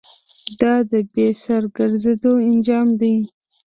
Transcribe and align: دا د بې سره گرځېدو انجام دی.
دا 0.59 0.73
د 0.91 0.93
بې 1.13 1.27
سره 1.43 1.67
گرځېدو 1.77 2.33
انجام 2.49 2.87
دی. 2.99 3.15